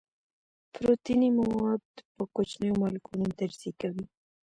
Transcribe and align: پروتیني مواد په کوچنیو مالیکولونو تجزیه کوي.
پروتیني 0.73 1.29
مواد 1.37 1.83
په 2.15 2.23
کوچنیو 2.35 2.79
مالیکولونو 2.81 3.37
تجزیه 3.39 3.73
کوي. 3.81 4.05